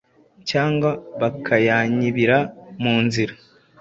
cyangwa 0.49 0.89
bakayanyibira 1.19 2.37
mu 2.83 2.95
nzira. 3.05 3.33